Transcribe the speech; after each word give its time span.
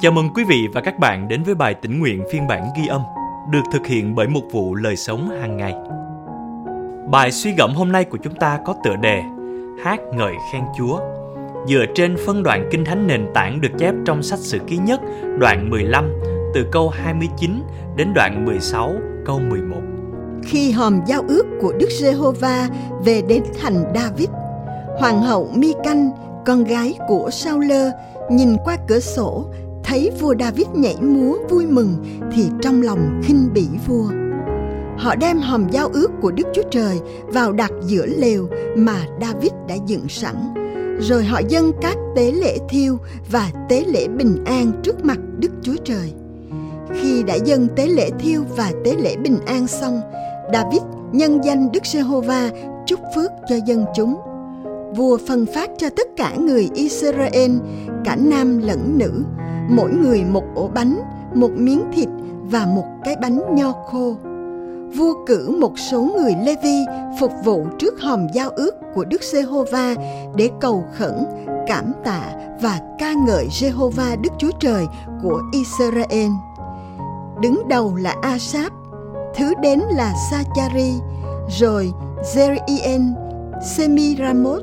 Chào 0.00 0.12
mừng 0.12 0.28
quý 0.34 0.44
vị 0.44 0.68
và 0.72 0.80
các 0.80 0.98
bạn 0.98 1.28
đến 1.28 1.42
với 1.42 1.54
bài 1.54 1.74
tĩnh 1.74 1.98
nguyện 1.98 2.24
phiên 2.32 2.46
bản 2.46 2.66
ghi 2.76 2.86
âm 2.86 3.02
được 3.50 3.62
thực 3.72 3.86
hiện 3.86 4.14
bởi 4.14 4.28
một 4.28 4.42
vụ 4.52 4.74
lời 4.74 4.96
sống 4.96 5.28
hàng 5.40 5.56
ngày. 5.56 5.74
Bài 7.10 7.32
suy 7.32 7.52
gẫm 7.52 7.74
hôm 7.74 7.92
nay 7.92 8.04
của 8.04 8.18
chúng 8.22 8.34
ta 8.34 8.58
có 8.64 8.74
tựa 8.84 8.96
đề 8.96 9.22
Hát 9.84 10.00
ngợi 10.12 10.34
khen 10.52 10.62
Chúa 10.78 11.00
dựa 11.68 11.84
trên 11.94 12.16
phân 12.26 12.42
đoạn 12.42 12.68
kinh 12.70 12.84
thánh 12.84 13.06
nền 13.06 13.26
tảng 13.34 13.60
được 13.60 13.68
chép 13.78 13.94
trong 14.04 14.22
sách 14.22 14.38
sử 14.38 14.58
ký 14.58 14.76
nhất 14.76 15.00
đoạn 15.38 15.70
15 15.70 16.10
từ 16.54 16.66
câu 16.72 16.88
29 16.88 17.62
đến 17.96 18.14
đoạn 18.14 18.44
16 18.44 18.92
câu 19.24 19.38
11. 19.38 19.76
Khi 20.44 20.70
hòm 20.70 21.00
giao 21.06 21.22
ước 21.28 21.46
của 21.60 21.72
Đức 21.78 21.88
Giê-hô-va 22.00 22.68
về 23.04 23.22
đến 23.28 23.42
thành 23.62 23.84
David, 23.94 24.28
hoàng 24.98 25.22
hậu 25.22 25.50
Mi-canh, 25.54 26.10
con 26.46 26.64
gái 26.64 26.94
của 27.08 27.30
Sao-lơ, 27.32 27.90
nhìn 28.30 28.56
qua 28.64 28.76
cửa 28.88 29.00
sổ 29.00 29.44
thấy 29.84 30.10
vua 30.20 30.34
David 30.40 30.66
nhảy 30.74 30.96
múa 31.00 31.36
vui 31.50 31.66
mừng 31.66 31.96
thì 32.32 32.46
trong 32.62 32.82
lòng 32.82 33.20
khinh 33.24 33.48
bỉ 33.54 33.66
vua. 33.86 34.08
Họ 34.96 35.14
đem 35.14 35.38
hòm 35.38 35.68
giao 35.70 35.88
ước 35.92 36.10
của 36.20 36.30
Đức 36.30 36.46
Chúa 36.54 36.62
Trời 36.70 37.00
vào 37.26 37.52
đặt 37.52 37.70
giữa 37.86 38.06
lều 38.06 38.48
mà 38.76 39.04
David 39.20 39.52
đã 39.68 39.74
dựng 39.86 40.08
sẵn. 40.08 40.34
Rồi 41.00 41.24
họ 41.24 41.40
dâng 41.48 41.72
các 41.82 41.96
tế 42.16 42.32
lễ 42.32 42.58
thiêu 42.68 42.98
và 43.30 43.50
tế 43.68 43.84
lễ 43.86 44.08
bình 44.08 44.44
an 44.44 44.72
trước 44.82 45.04
mặt 45.04 45.18
Đức 45.38 45.50
Chúa 45.62 45.76
Trời. 45.84 46.12
Khi 47.00 47.22
đã 47.22 47.34
dâng 47.34 47.68
tế 47.76 47.86
lễ 47.86 48.10
thiêu 48.18 48.42
và 48.56 48.72
tế 48.84 48.94
lễ 48.98 49.16
bình 49.16 49.38
an 49.46 49.66
xong, 49.66 50.00
David 50.52 50.82
nhân 51.12 51.40
danh 51.44 51.72
Đức 51.72 51.86
Giê-hô-va 51.86 52.50
chúc 52.86 53.00
phước 53.14 53.30
cho 53.48 53.56
dân 53.66 53.84
chúng. 53.96 54.16
Vua 54.96 55.18
phân 55.26 55.46
phát 55.46 55.70
cho 55.78 55.90
tất 55.96 56.06
cả 56.16 56.32
người 56.38 56.68
Israel, 56.74 57.50
cả 58.06 58.16
nam 58.16 58.58
lẫn 58.58 58.98
nữ, 58.98 59.24
mỗi 59.68 59.90
người 59.90 60.24
một 60.24 60.44
ổ 60.54 60.68
bánh, 60.74 61.00
một 61.34 61.50
miếng 61.54 61.82
thịt 61.92 62.08
và 62.50 62.66
một 62.66 62.84
cái 63.04 63.16
bánh 63.22 63.54
nho 63.54 63.72
khô. 63.72 64.16
Vua 64.96 65.14
cử 65.26 65.56
một 65.60 65.78
số 65.78 66.02
người 66.16 66.34
Lê-vi 66.44 66.84
phục 67.20 67.32
vụ 67.44 67.66
trước 67.78 68.00
hòm 68.00 68.26
giao 68.34 68.50
ước 68.50 68.74
của 68.94 69.04
Đức 69.04 69.22
Giê-hô-va 69.22 69.94
để 70.36 70.50
cầu 70.60 70.84
khẩn, 70.94 71.14
cảm 71.66 71.92
tạ 72.04 72.22
và 72.60 72.80
ca 72.98 73.12
ngợi 73.26 73.48
Giê-hô-va 73.60 74.16
Đức 74.22 74.32
Chúa 74.38 74.50
Trời 74.60 74.86
của 75.22 75.40
Israel. 75.52 76.30
Đứng 77.40 77.68
đầu 77.68 77.94
là 77.94 78.14
Asap, 78.22 78.72
thứ 79.36 79.52
đến 79.62 79.80
là 79.96 80.14
Sachari, 80.30 80.92
rồi 81.60 81.92
Jerien, 82.34 83.12
Semiramot, 83.76 84.62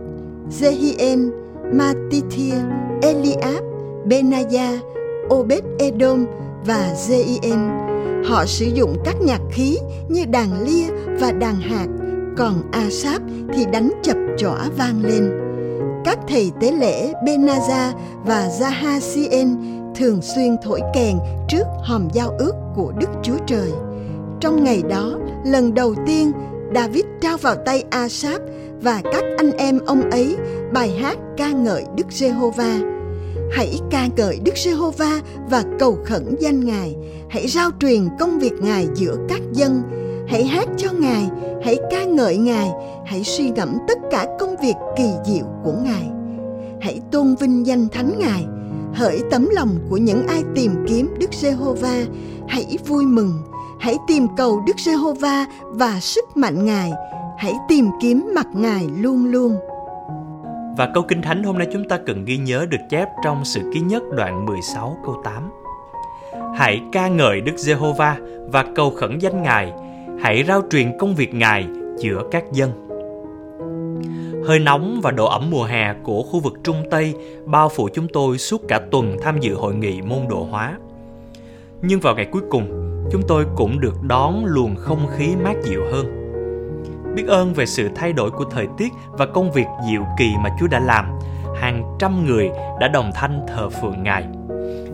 Zehien, 0.60 1.32
Matithia, 1.73 2.83
Eliab, 3.04 3.64
Benaya, 4.06 4.80
Obed 5.34 5.64
Edom 5.80 6.26
và 6.66 6.94
Zeien. 7.08 7.84
Họ 8.26 8.45
sử 8.45 8.66
dụng 8.66 8.98
các 9.06 9.16
nhạc 9.22 9.42
khí 9.52 9.78
như 10.10 10.26
đàn 10.26 10.64
lia 10.64 10.88
và 11.20 11.32
đàn 11.32 11.56
hạt, 11.56 11.88
còn 12.38 12.72
Asap 12.72 13.22
thì 13.54 13.66
đánh 13.72 13.92
chập 14.04 14.18
chõa 14.38 14.70
vang 14.78 15.02
lên. 15.04 15.32
Các 16.06 16.20
thầy 16.28 16.52
tế 16.60 16.72
lễ 16.72 17.14
Benaza 17.26 17.92
và 18.26 18.50
Zahasien 18.60 19.56
thường 19.95 20.22
xuyên 20.22 20.56
thổi 20.64 20.82
kèn 20.94 21.17
trước 21.50 21.64
hòm 21.84 22.08
giao 22.14 22.30
ước 22.40 22.54
của 22.76 22.94
Đức 23.00 23.10
Chúa 23.23 23.38
Trời. 23.48 23.72
Trong 24.40 24.64
ngày 24.64 24.84
đó, 24.90 25.14
lần 25.45 25.73
đầu 25.73 25.95
tiên 26.08 26.32
David 26.76 27.06
trao 27.22 27.38
vào 27.38 27.56
tay 27.66 27.84
Asap 27.90 28.42
và 28.82 29.02
các 29.04 29.24
anh 29.38 29.52
em 29.52 29.80
ông 29.86 30.10
ấy 30.10 30.38
bài 30.74 30.90
hát 31.02 31.18
ca 31.38 31.52
ngợi 31.52 31.84
Đức 31.96 32.06
Giê-hô-va. 32.10 32.80
Hãy 33.52 33.80
ca 33.92 34.08
ngợi 34.18 34.40
Đức 34.44 34.58
Giê-hô-va 34.58 35.22
và 35.50 35.64
cầu 35.80 35.98
khẩn 36.06 36.36
danh 36.40 36.66
Ngài, 36.66 36.96
hãy 37.30 37.48
rao 37.48 37.70
truyền 37.80 38.08
công 38.20 38.40
việc 38.40 38.54
Ngài 38.62 38.88
giữa 38.96 39.18
các 39.30 39.42
dân, 39.52 39.82
hãy 40.28 40.44
hát 40.44 40.70
cho 40.78 40.92
Ngài, 40.92 41.30
hãy 41.64 41.78
ca 41.92 42.04
ngợi 42.04 42.38
Ngài, 42.38 42.72
hãy 43.06 43.23
suy 43.23 43.50
ngẫm 43.50 43.78
tất 43.88 43.98
cả 44.12 44.28
công 44.39 44.56
việc 44.62 44.76
kỳ 44.98 45.10
diệu 45.26 45.45
của 45.64 45.73
Ngài. 45.83 46.10
Hãy 46.82 47.02
tôn 47.12 47.36
vinh 47.36 47.67
danh 47.67 47.88
thánh 47.89 48.20
Ngài, 48.20 48.45
hỡi 48.94 49.22
tấm 49.32 49.50
lòng 49.52 49.80
của 49.89 49.98
những 49.98 50.28
ai 50.28 50.44
tìm 50.56 50.72
kiếm 50.88 51.14
Đức 51.20 51.33
Giê-hô-va, 51.33 52.06
hãy 52.48 52.78
vui 52.88 53.06
mừng, 53.06 53.33
hãy 53.83 53.98
tìm 54.08 54.27
cầu 54.38 54.64
Đức 54.67 54.80
Giê-hô-va 54.80 55.45
và 55.61 55.99
sức 55.99 56.38
mạnh 56.38 56.66
Ngài, 56.66 56.92
hãy 57.38 57.54
tìm 57.70 57.86
kiếm 58.02 58.32
mặt 58.36 58.48
Ngài 58.54 58.88
luôn 58.98 59.26
luôn. 59.26 59.55
Và 60.77 60.92
câu 60.94 61.04
Kinh 61.04 61.21
Thánh 61.21 61.44
hôm 61.44 61.58
nay 61.58 61.67
chúng 61.73 61.88
ta 61.89 61.98
cần 62.05 62.26
ghi 62.26 62.38
nhớ 62.38 62.66
được 62.70 62.77
chép 62.89 63.10
trong 63.23 63.45
sự 63.45 63.61
ký 63.73 63.80
nhất 63.80 64.04
đoạn 64.11 64.45
16 64.45 64.98
câu 65.05 65.21
8. 65.23 65.52
Hãy 66.55 66.82
ca 66.92 67.08
ngợi 67.08 67.42
Đức 67.42 67.58
Giê-hô-va 67.58 68.17
và 68.52 68.66
cầu 68.76 68.92
khẩn 68.92 69.20
danh 69.20 69.44
Ngài, 69.44 69.73
hãy 70.21 70.44
rao 70.48 70.61
truyền 70.70 70.98
công 70.98 71.15
việc 71.15 71.33
Ngài 71.33 71.67
giữa 71.98 72.23
các 72.32 72.44
dân. 72.52 72.71
Hơi 74.48 74.60
nóng 74.60 75.00
và 75.04 75.11
độ 75.11 75.26
ẩm 75.26 75.50
mùa 75.50 75.64
hè 75.64 75.94
của 76.04 76.23
khu 76.23 76.39
vực 76.39 76.54
Trung 76.64 76.83
Tây 76.92 77.15
bao 77.45 77.70
phủ 77.70 77.89
chúng 77.94 78.08
tôi 78.08 78.38
suốt 78.38 78.61
cả 78.67 78.82
tuần 78.92 79.17
tham 79.21 79.39
dự 79.39 79.54
hội 79.54 79.76
nghị 79.76 80.02
môn 80.02 80.20
đồ 80.30 80.48
hóa. 80.52 80.77
Nhưng 81.82 82.00
vào 82.00 82.15
ngày 82.15 82.27
cuối 82.32 82.42
cùng, 82.50 82.92
chúng 83.11 83.21
tôi 83.27 83.45
cũng 83.55 83.80
được 83.80 84.03
đón 84.03 84.45
luồng 84.45 84.75
không 84.75 85.08
khí 85.17 85.36
mát 85.43 85.55
dịu 85.64 85.81
hơn 85.91 86.23
biết 87.15 87.27
ơn 87.27 87.53
về 87.53 87.65
sự 87.65 87.89
thay 87.95 88.14
đổi 88.14 88.31
của 88.31 88.45
thời 88.52 88.67
tiết 88.77 88.93
và 89.11 89.25
công 89.25 89.52
việc 89.52 89.65
diệu 89.89 90.05
kỳ 90.17 90.31
mà 90.43 90.49
Chúa 90.59 90.67
đã 90.67 90.80
làm. 90.80 91.05
Hàng 91.61 91.95
trăm 91.99 92.25
người 92.25 92.49
đã 92.80 92.87
đồng 92.87 93.11
thanh 93.15 93.45
thờ 93.47 93.69
phượng 93.69 94.03
Ngài. 94.03 94.27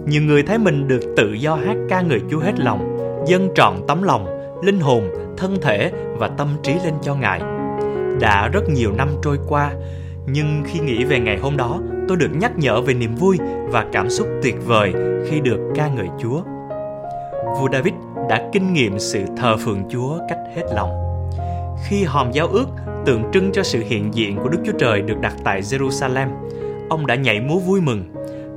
Nhiều 0.06 0.22
người 0.22 0.44
thấy 0.44 0.58
mình 0.58 0.88
được 0.88 1.02
tự 1.18 1.34
do 1.34 1.56
hát 1.56 1.78
ca 1.90 2.02
người 2.02 2.22
Chúa 2.32 2.40
hết 2.40 2.60
lòng, 2.60 2.98
dâng 3.28 3.50
trọn 3.56 3.74
tấm 3.88 4.04
lòng, 4.04 4.26
linh 4.64 4.80
hồn, 4.80 5.10
thân 5.38 5.58
thể 5.62 5.92
và 6.18 6.28
tâm 6.28 6.48
trí 6.64 6.74
lên 6.74 6.94
cho 7.02 7.16
Ngài. 7.16 7.42
Đã 8.22 8.48
rất 8.48 8.70
nhiều 8.70 8.92
năm 8.92 9.10
trôi 9.24 9.38
qua, 9.48 9.72
nhưng 10.26 10.64
khi 10.66 10.80
nghĩ 10.80 11.04
về 11.04 11.20
ngày 11.20 11.38
hôm 11.38 11.58
đó, 11.58 11.80
tôi 12.08 12.18
được 12.18 12.30
nhắc 12.42 12.58
nhở 12.58 12.82
về 12.82 12.94
niềm 12.94 13.16
vui 13.16 13.38
và 13.68 13.86
cảm 13.92 14.10
xúc 14.10 14.28
tuyệt 14.44 14.56
vời 14.66 14.94
khi 15.30 15.40
được 15.40 15.60
ca 15.76 15.88
ngợi 15.88 16.08
Chúa. 16.22 16.42
Vua 17.58 17.70
David 17.72 17.94
đã 18.30 18.50
kinh 18.54 18.74
nghiệm 18.74 19.00
sự 19.00 19.24
thờ 19.38 19.58
phượng 19.58 19.84
Chúa 19.90 20.20
cách 20.30 20.40
hết 20.56 20.64
lòng 20.76 21.10
khi 21.84 22.04
hòm 22.04 22.32
giao 22.32 22.48
ước 22.48 22.68
tượng 23.06 23.24
trưng 23.34 23.52
cho 23.52 23.64
sự 23.64 23.84
hiện 23.86 24.14
diện 24.14 24.38
của 24.44 24.50
Đức 24.50 24.58
Chúa 24.66 24.78
Trời 24.80 25.02
được 25.02 25.20
đặt 25.22 25.34
tại 25.44 25.62
Jerusalem, 25.62 26.28
ông 26.90 27.08
đã 27.08 27.16
nhảy 27.16 27.40
múa 27.40 27.60
vui 27.60 27.82
mừng. 27.82 28.04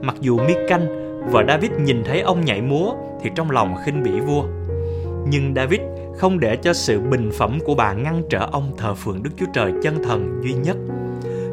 Mặc 0.02 0.16
dù 0.20 0.38
Mikan, 0.38 0.86
vợ 1.31 1.42
David 1.48 1.70
nhìn 1.70 2.04
thấy 2.04 2.20
ông 2.20 2.44
nhảy 2.44 2.62
múa 2.62 2.92
thì 3.20 3.31
trong 3.34 3.50
lòng 3.50 3.75
khinh 3.84 4.02
bỉ 4.02 4.20
vua. 4.20 4.44
Nhưng 5.28 5.52
David 5.56 5.81
không 6.16 6.41
để 6.41 6.56
cho 6.56 6.72
sự 6.72 7.00
bình 7.00 7.31
phẩm 7.38 7.58
của 7.64 7.75
bà 7.75 7.92
ngăn 7.92 8.22
trở 8.31 8.48
ông 8.52 8.72
thờ 8.76 8.94
phượng 8.94 9.22
Đức 9.22 9.31
Chúa 9.36 9.47
Trời 9.52 9.72
chân 9.82 10.02
thần 10.02 10.41
duy 10.44 10.52
nhất. 10.52 10.76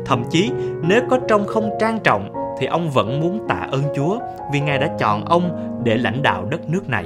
Thậm 0.05 0.23
chí 0.29 0.51
nếu 0.81 1.01
có 1.09 1.19
trông 1.27 1.47
không 1.47 1.69
trang 1.79 1.99
trọng 2.03 2.33
thì 2.59 2.67
ông 2.67 2.89
vẫn 2.89 3.19
muốn 3.19 3.47
tạ 3.47 3.67
ơn 3.71 3.83
Chúa 3.95 4.19
vì 4.53 4.59
Ngài 4.59 4.77
đã 4.77 4.95
chọn 4.99 5.25
ông 5.25 5.75
để 5.83 5.97
lãnh 5.97 6.21
đạo 6.23 6.45
đất 6.45 6.69
nước 6.69 6.89
này. 6.89 7.05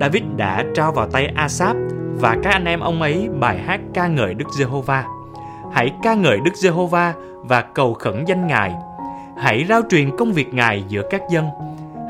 David 0.00 0.22
đã 0.36 0.64
trao 0.74 0.92
vào 0.92 1.08
tay 1.08 1.32
Asap 1.34 1.76
và 2.20 2.36
các 2.42 2.50
anh 2.50 2.64
em 2.64 2.80
ông 2.80 3.02
ấy 3.02 3.28
bài 3.40 3.58
hát 3.58 3.80
ca 3.94 4.06
ngợi 4.06 4.34
Đức 4.34 4.44
Giê-hô-va. 4.58 5.04
Hãy 5.72 5.92
ca 6.02 6.14
ngợi 6.14 6.38
Đức 6.44 6.54
Giê-hô-va 6.54 7.14
và 7.36 7.62
cầu 7.62 7.94
khẩn 7.94 8.24
danh 8.26 8.46
Ngài. 8.46 8.74
Hãy 9.36 9.66
rao 9.68 9.82
truyền 9.90 10.16
công 10.16 10.32
việc 10.32 10.54
Ngài 10.54 10.84
giữa 10.88 11.02
các 11.10 11.22
dân. 11.30 11.46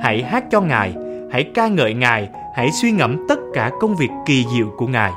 Hãy 0.03 0.23
hát 0.23 0.45
cho 0.51 0.61
Ngài, 0.61 0.95
hãy 1.33 1.45
ca 1.55 1.69
ngợi 1.69 1.95
Ngài, 1.95 2.29
hãy 2.57 2.73
suy 2.73 2.93
ngẫm 2.93 3.27
tất 3.29 3.39
cả 3.55 3.71
công 3.81 3.97
việc 3.97 4.11
kỳ 4.27 4.47
diệu 4.57 4.67
của 4.77 4.87
Ngài. 4.87 5.13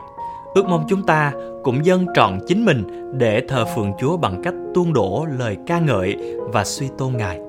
Ước 0.55 0.65
mong 0.65 0.85
chúng 0.89 1.03
ta 1.03 1.31
cũng 1.63 1.85
dâng 1.85 2.05
trọn 2.15 2.39
chính 2.47 2.65
mình 2.65 3.11
để 3.17 3.41
thờ 3.47 3.65
phượng 3.75 3.91
Chúa 3.99 4.17
bằng 4.17 4.41
cách 4.43 4.53
tuôn 4.73 4.93
đổ 4.93 5.27
lời 5.37 5.57
ca 5.67 5.79
ngợi 5.79 6.35
và 6.39 6.63
suy 6.63 6.89
tôn 6.97 7.13
Ngài. 7.17 7.39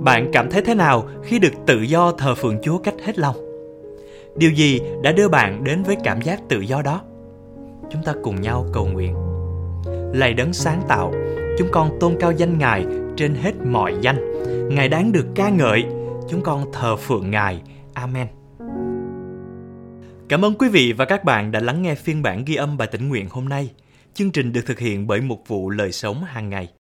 Bạn 0.00 0.30
cảm 0.32 0.50
thấy 0.50 0.62
thế 0.62 0.74
nào 0.74 1.04
khi 1.22 1.38
được 1.38 1.52
tự 1.66 1.80
do 1.80 2.12
thờ 2.12 2.34
phượng 2.34 2.56
Chúa 2.62 2.78
cách 2.78 2.94
hết 3.04 3.18
lòng? 3.18 3.51
Điều 4.36 4.50
gì 4.50 4.80
đã 5.02 5.12
đưa 5.12 5.28
bạn 5.28 5.64
đến 5.64 5.82
với 5.82 5.96
cảm 6.04 6.20
giác 6.20 6.40
tự 6.48 6.60
do 6.60 6.82
đó? 6.82 7.02
Chúng 7.90 8.02
ta 8.02 8.12
cùng 8.22 8.40
nhau 8.40 8.66
cầu 8.72 8.86
nguyện. 8.86 9.14
Lạy 10.14 10.34
đấng 10.34 10.52
sáng 10.52 10.82
tạo, 10.88 11.12
chúng 11.58 11.68
con 11.72 11.90
tôn 12.00 12.16
cao 12.20 12.32
danh 12.32 12.58
ngài 12.58 12.86
trên 13.16 13.34
hết 13.34 13.52
mọi 13.64 13.94
danh. 14.00 14.16
Ngài 14.68 14.88
đáng 14.88 15.12
được 15.12 15.26
ca 15.34 15.48
ngợi, 15.48 15.84
chúng 16.28 16.42
con 16.42 16.72
thờ 16.72 16.96
phượng 16.96 17.30
ngài. 17.30 17.62
Amen. 17.94 18.26
Cảm 20.28 20.44
ơn 20.44 20.54
quý 20.54 20.68
vị 20.68 20.92
và 20.92 21.04
các 21.04 21.24
bạn 21.24 21.52
đã 21.52 21.60
lắng 21.60 21.82
nghe 21.82 21.94
phiên 21.94 22.22
bản 22.22 22.44
ghi 22.44 22.54
âm 22.54 22.76
bài 22.76 22.88
tĩnh 22.92 23.08
nguyện 23.08 23.26
hôm 23.30 23.48
nay. 23.48 23.70
Chương 24.14 24.30
trình 24.30 24.52
được 24.52 24.62
thực 24.66 24.78
hiện 24.78 25.06
bởi 25.06 25.20
một 25.20 25.48
vụ 25.48 25.70
lời 25.70 25.92
sống 25.92 26.24
hàng 26.24 26.50
ngày. 26.50 26.68